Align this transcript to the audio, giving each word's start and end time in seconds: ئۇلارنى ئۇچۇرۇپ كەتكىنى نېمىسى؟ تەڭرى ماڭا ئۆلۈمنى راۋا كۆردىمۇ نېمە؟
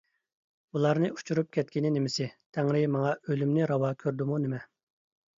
ئۇلارنى 0.77 1.09
ئۇچۇرۇپ 1.15 1.49
كەتكىنى 1.57 1.91
نېمىسى؟ 1.97 2.25
تەڭرى 2.57 2.81
ماڭا 2.95 3.11
ئۆلۈمنى 3.33 3.67
راۋا 3.73 3.93
كۆردىمۇ 4.05 4.41
نېمە؟ 4.47 4.63